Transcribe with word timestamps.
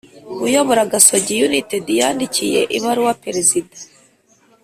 uyobora 0.45 0.81
gasogi 0.91 1.33
united 1.49 1.85
yandikiye 1.99 2.61
ibaruwa 2.77 3.13
perezida 3.23 3.75